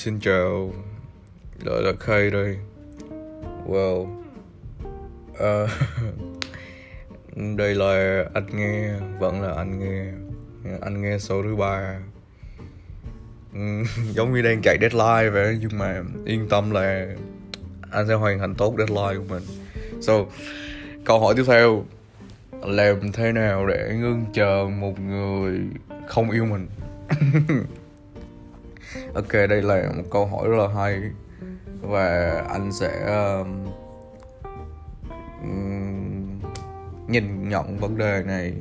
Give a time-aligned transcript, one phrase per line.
[0.00, 0.72] xin chào.
[1.64, 2.56] Lại là khai đây.
[3.66, 4.06] Wow.
[5.38, 5.68] Ờ,
[7.56, 10.04] Đây là anh nghe Vẫn là anh nghe.
[10.80, 12.00] Anh nghe số thứ ba.
[13.54, 13.58] Ừ,
[14.14, 17.06] giống như đang chạy deadline vậy Nhưng mà yên tâm là
[17.90, 19.42] Anh sẽ hoàn thành tốt deadline của mình.
[20.00, 20.14] So
[21.04, 21.84] Câu hỏi tiếp theo.
[22.62, 25.60] Làm thế nào để ngưng chờ một người
[26.06, 26.66] không yêu mình?
[29.14, 31.00] ok đây là một câu hỏi rất là hay.
[31.80, 32.90] Và anh sẽ
[33.40, 33.46] uh,
[37.08, 38.54] nhìn nhận vấn đề này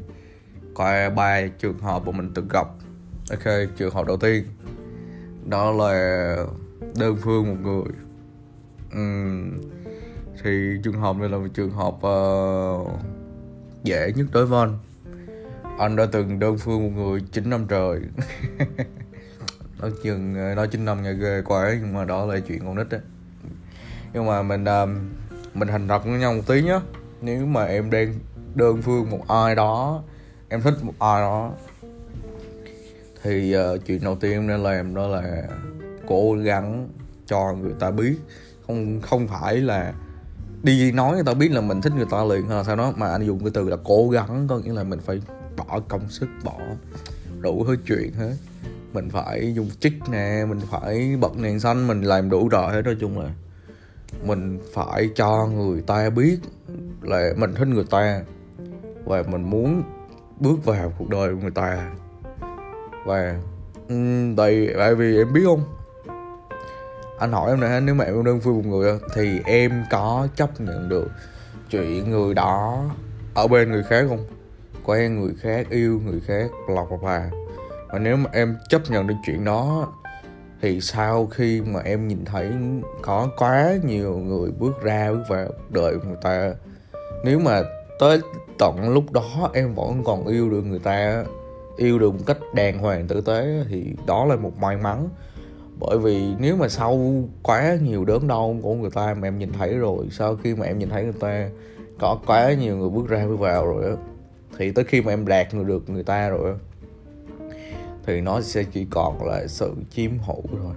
[0.76, 2.68] qua ba trường hợp mà mình từng gặp.
[3.30, 4.44] Ok trường hợp đầu tiên
[5.46, 6.36] đó là
[6.96, 7.94] đơn phương một người.
[8.94, 9.58] Um,
[10.44, 10.52] thì
[10.84, 12.88] trường hợp này là một trường hợp uh,
[13.84, 14.78] dễ nhất đối với anh.
[15.78, 18.00] Anh đã từng đơn phương một người 9 năm trời.
[19.82, 22.76] nói chừng ờ, nói chín năm nghe ghê quá nhưng mà đó là chuyện con
[22.76, 23.02] nít đấy
[24.14, 24.90] nhưng mà mình uh,
[25.54, 26.80] mình thành thật với nhau một tí nhá.
[27.22, 28.14] Nếu mà em đang
[28.56, 30.04] đơn phương một ai đó
[30.50, 31.52] em thích một ai đó
[33.24, 35.44] thì uh, chuyện đầu tiên em nên làm đó là
[36.08, 36.90] cố gắng
[37.26, 38.16] cho người ta biết.
[38.68, 39.94] Không không phải là
[40.64, 42.94] đi nói người ta biết là mình thích người ta liền hay là sao đó
[42.96, 45.22] mà anh dùng cái từ là cố gắng có nghĩa là mình phải
[45.58, 46.58] bỏ công sức bỏ
[47.40, 48.34] đủ hết chuyện hết
[48.94, 52.82] mình phải dùng chích nè, mình phải bật đèn xanh, mình làm đủ rồi hết
[52.86, 53.30] nói chung là
[54.24, 56.38] mình phải cho người ta biết
[57.02, 58.22] là mình thích người ta
[59.06, 59.84] và mình muốn
[60.40, 61.92] bước vào cuộc đời của người ta.
[63.06, 63.36] Và
[64.38, 65.64] tại tại vì em biết không?
[67.20, 70.62] Anh hỏi em này nếu mà em đơn phương một người thì em có chấp
[70.62, 71.12] nhận được
[71.70, 72.86] chuyện người đó
[73.34, 74.26] ở bên người khác không?
[74.86, 77.30] Quen người khác, yêu người khác, bla bla bla
[77.92, 79.94] và nếu mà em chấp nhận được chuyện đó
[80.62, 82.52] thì sau khi mà em nhìn thấy
[83.02, 86.54] có quá nhiều người bước ra bước vào đợi người ta
[87.24, 87.62] nếu mà
[88.00, 88.20] tới
[88.60, 91.24] tận lúc đó em vẫn còn yêu được người ta
[91.78, 95.10] yêu được một cách đàng hoàng tử tế thì đó là một may mắn.
[95.80, 99.52] Bởi vì nếu mà sau quá nhiều đớn đau của người ta mà em nhìn
[99.52, 101.50] thấy rồi sau khi mà em nhìn thấy người ta
[102.00, 103.96] có quá nhiều người bước ra bước vào rồi đó,
[104.58, 106.56] thì tới khi mà em đạt được người ta rồi
[108.10, 110.74] thì nó sẽ chỉ còn là sự chiếm hữu thôi.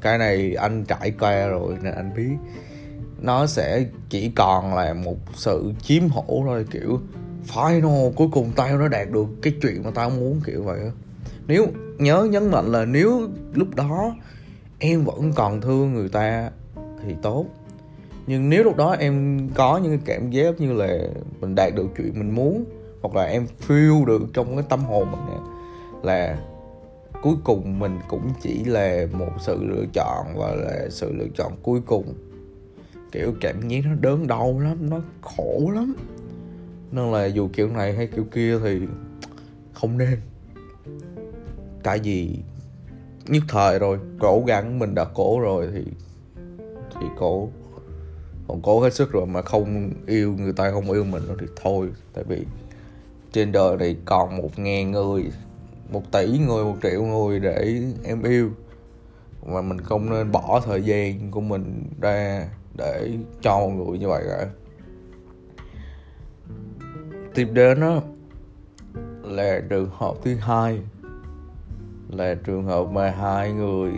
[0.00, 2.36] Cái này anh trải qua rồi nên anh biết.
[3.20, 7.00] Nó sẽ chỉ còn là một sự chiếm hữu thôi, kiểu
[7.48, 10.78] final cuối cùng tao nó đạt được cái chuyện mà tao muốn, kiểu vậy
[11.46, 11.66] nếu,
[11.98, 14.16] nhớ nhấn mạnh là nếu lúc đó
[14.78, 16.50] em vẫn còn thương người ta
[17.04, 17.46] thì tốt.
[18.26, 20.98] Nhưng nếu lúc đó em có những cái cảm giác như là
[21.40, 22.64] mình đạt được chuyện mình muốn,
[23.02, 25.20] hoặc là em feel được trong cái tâm hồn mình
[26.02, 26.38] là
[27.22, 31.52] cuối cùng mình cũng chỉ là một sự lựa chọn và là sự lựa chọn
[31.62, 32.14] cuối cùng.
[33.12, 35.94] Kiểu cảm giác nó đớn đau lắm, nó khổ lắm.
[36.92, 38.80] Nên là dù kiểu này hay kiểu kia thì
[39.72, 40.20] không nên.
[41.82, 42.38] Tại vì
[43.26, 45.84] nhất thời rồi, cố gắng mình đã cố rồi thì
[47.00, 47.48] thì cố.
[48.48, 51.88] Còn cố hết sức rồi mà không yêu người ta, không yêu mình thì thôi.
[52.12, 52.44] Tại vì
[53.32, 55.24] trên đời này còn một ngàn người
[55.92, 58.50] một tỷ người, một triệu người để em yêu.
[59.46, 63.10] Mà mình không nên bỏ thời gian của mình ra để
[63.42, 64.46] cho mọi người như vậy cả.
[67.34, 68.02] Tiếp đến đó
[69.22, 70.80] là trường hợp thứ hai.
[72.10, 73.92] Là trường hợp mà hai người,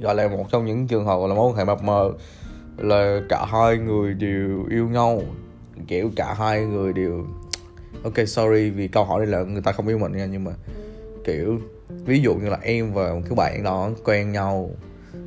[0.00, 2.12] gọi là một trong những trường hợp là mối quan hệ mập mờ,
[2.76, 5.22] là cả hai người đều yêu nhau.
[5.86, 7.26] Kiểu cả hai người đều,
[8.04, 10.52] ok, sorry vì câu hỏi này là người ta không yêu mình nha, nhưng mà
[11.24, 14.70] kiểu ví dụ như là em và một cái bạn đó quen nhau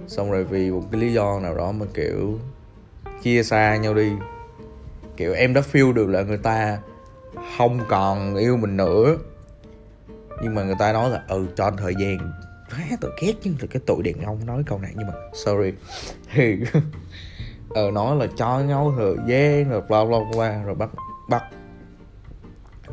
[0.07, 2.39] xong rồi vì một cái lý do nào đó mà kiểu
[3.23, 4.11] chia xa nhau đi.
[5.17, 6.79] Kiểu em đã feel được là người ta
[7.57, 9.17] không còn yêu mình nữa.
[10.43, 12.17] Nhưng mà người ta nói là ừ cho anh thời gian.
[12.71, 15.73] Quá tôi ghét nhưng là cái tụi đàn ông nói câu này nhưng mà sorry.
[16.33, 16.57] Thì
[17.69, 20.89] ờ nói là cho nhau thời gian rồi bla bla qua rồi bắt
[21.29, 21.43] bắt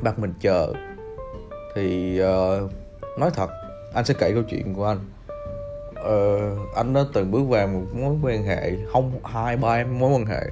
[0.02, 0.72] bắt mình chờ.
[1.74, 2.70] Thì uh,
[3.18, 3.50] nói thật
[3.94, 4.98] anh sẽ kể câu chuyện của anh.
[5.94, 6.38] Ờ,
[6.74, 10.46] anh đã từng bước vào một mối quan hệ không hai ba mối quan hệ.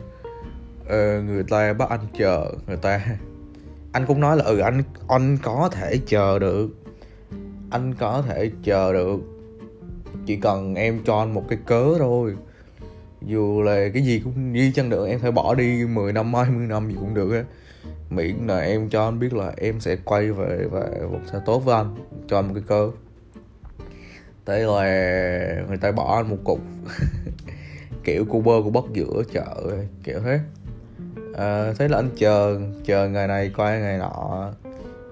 [0.88, 3.00] Ờ, người ta bắt anh chờ người ta
[3.92, 6.68] anh cũng nói là ừ anh anh có thể chờ được.
[7.70, 9.20] Anh có thể chờ được.
[10.26, 12.36] Chỉ cần em cho anh một cái cớ thôi
[13.26, 16.66] dù là cái gì cũng đi chăng nữa em phải bỏ đi 10 năm 20
[16.66, 17.44] năm gì cũng được á.
[18.10, 20.88] Miễn là em cho anh biết là em sẽ quay về và
[21.32, 21.94] sẽ tốt với anh
[22.28, 22.90] cho anh một cái cơ.
[24.46, 24.82] Thế là
[25.68, 26.60] người ta bỏ anh một cục.
[28.04, 29.54] Kiểu cu bơ của bất giữa chợ
[30.04, 30.40] kiểu thế.
[31.34, 34.50] À, thế là anh chờ chờ ngày này coi ngày nọ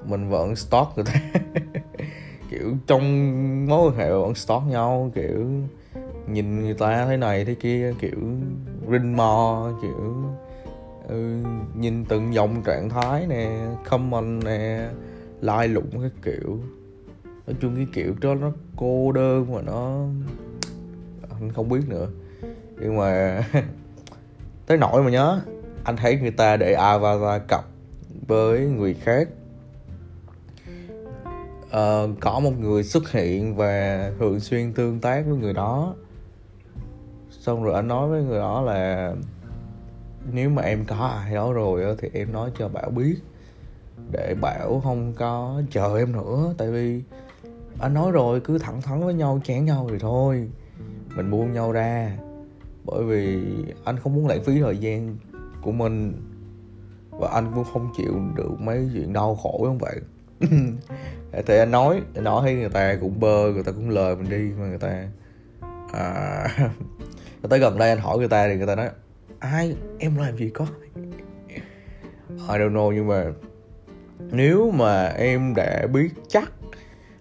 [0.05, 1.41] mình vẫn stock người ta.
[2.51, 5.47] Kiểu trong mối quan hệ vẫn stock nhau kiểu
[6.27, 8.19] nhìn người ta thế này thế kia kiểu
[8.91, 10.25] rinh mò kiểu
[11.09, 11.37] ừ,
[11.75, 14.89] nhìn từng dòng trạng thái nè comment nè
[15.41, 16.59] lai like lụng cái kiểu.
[17.47, 20.07] Nói chung cái kiểu đó nó cô đơn mà nó
[21.31, 22.09] anh không biết nữa.
[22.81, 23.43] Nhưng mà
[24.67, 25.41] tới nỗi mà nhớ
[25.85, 27.65] anh thấy người ta để avatar cặp
[28.27, 29.29] với người khác.
[31.67, 35.95] Uh, có một người xuất hiện và thường xuyên tương tác với người đó
[37.41, 39.15] xong rồi anh nói với người đó là
[40.33, 43.17] nếu mà em có ai đó rồi thì em nói cho bảo biết.
[44.13, 47.03] Để bảo không có chờ em nữa tại vì
[47.79, 50.51] anh nói rồi cứ thẳng thắn với nhau chán nhau thì thôi.
[51.17, 52.19] Mình buông nhau ra.
[52.85, 53.43] Bởi vì
[53.85, 55.17] anh không muốn lãng phí thời gian
[55.63, 56.13] của mình.
[57.11, 60.01] Và anh cũng không chịu được mấy chuyện đau khổ không vậy.
[61.47, 64.31] Thì anh nói anh nói thấy người ta cũng bơ người ta cũng lời mình
[64.31, 65.09] đi mà người ta
[65.93, 66.49] à,
[67.49, 68.91] tới gần đây anh hỏi người ta thì người ta nói,
[69.39, 70.67] ai, em làm gì có?
[72.29, 73.25] I don't know, nhưng mà
[74.19, 76.53] nếu mà em đã biết chắc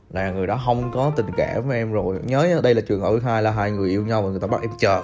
[0.10, 3.10] là người đó không có tình cảm với em rồi, nhớ đây là trường hợp
[3.12, 5.04] thứ hai là hai người yêu nhau và người ta bắt em chờ.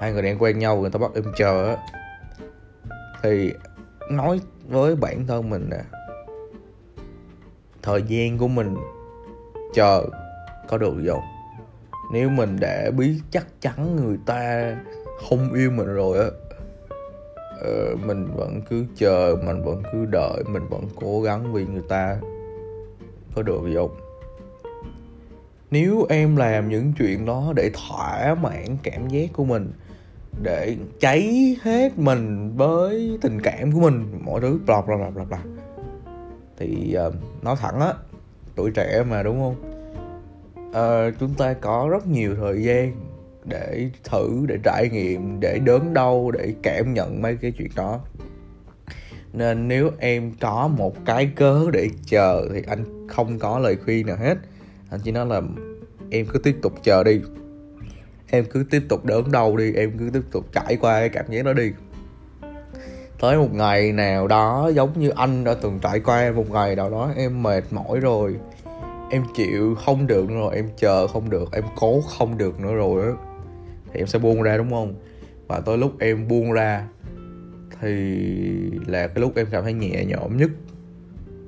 [0.00, 1.76] Hai người đang quen nhau và người ta bắt em chờ
[3.22, 3.52] thì
[4.10, 5.80] nói với bản thân mình nè,
[7.82, 8.76] thời gian của mình
[9.74, 10.04] chờ
[10.68, 11.22] có được không?
[12.12, 14.74] Nếu mình đã biết chắc chắn người ta
[15.28, 16.26] không yêu mình rồi á
[17.62, 21.82] uh, mình vẫn cứ chờ mình vẫn cứ đợi mình vẫn cố gắng vì người
[21.88, 22.16] ta
[23.34, 23.96] có được gì không?
[25.70, 29.72] Nếu em làm những chuyện đó để thỏa mãn cảm giác của mình
[30.42, 35.24] để cháy hết mình với tình cảm của mình mọi thứ bla bla bla bla
[35.24, 35.42] bla
[36.56, 37.14] thì uh,
[37.44, 37.94] nói thẳng á
[38.56, 39.71] tuổi trẻ mà đúng không?
[40.72, 42.92] Uh, chúng ta có rất nhiều thời gian
[43.44, 48.00] để thử để trải nghiệm để đớn đau để cảm nhận mấy cái chuyện đó.
[49.32, 54.06] Nên nếu em có một cái cớ để chờ thì anh không có lời khuyên
[54.06, 54.38] nào hết.
[54.90, 55.40] Anh chỉ nói là
[56.10, 57.20] em cứ tiếp tục chờ đi.
[58.30, 61.24] Em cứ tiếp tục đớn đau đi em cứ tiếp tục trải qua cái cảm
[61.28, 61.72] giác đó đi.
[63.20, 66.90] Tới một ngày nào đó giống như anh đã từng trải qua một ngày nào
[66.90, 68.36] đó em mệt mỏi rồi
[69.12, 72.74] em chịu không được nữa rồi, em chờ không được, em cố không được nữa
[72.74, 73.12] rồi á.
[73.92, 74.94] Thì em sẽ buông ra đúng không?
[75.46, 76.88] Và tới lúc em buông ra
[77.80, 77.90] thì
[78.86, 80.50] là cái lúc em cảm thấy nhẹ nhõm nhất.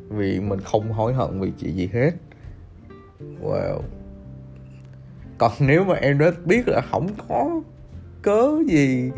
[0.08, 2.11] Vì mình không hối hận vì chuyện gì hết.
[3.43, 3.81] Wow.
[5.38, 7.61] Còn nếu mà em đã biết là không có
[8.22, 9.11] cớ gì,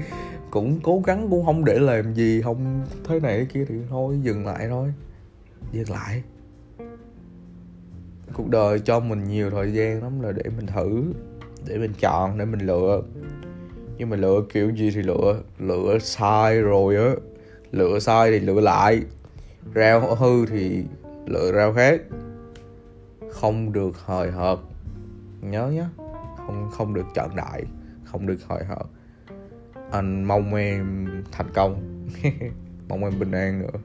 [0.51, 4.19] cũng cố gắng cũng không để làm gì, không thế này thế kia thì thôi,
[4.23, 4.93] dừng lại thôi.
[5.73, 6.23] Dừng lại
[8.33, 11.03] cuộc đời cho mình nhiều thời gian lắm là để mình thử,
[11.67, 13.03] để mình chọn, để mình lựa.
[13.99, 15.41] Nhưng mà lựa kiểu gì thì lựa.
[15.59, 17.13] Lựa sai rồi á.
[17.73, 19.03] Lựa sai thì lựa lại.
[19.75, 20.85] Rau hư thì
[21.27, 22.01] lựa rau khác.
[23.31, 24.59] Không được hời hợt.
[25.43, 25.85] Nhớ nhé
[26.47, 27.65] không không được chọn đại.
[28.05, 28.87] Không được hời hợt.
[29.91, 31.83] Anh mong em thành công.
[32.89, 33.79] Mong em bình an nữa.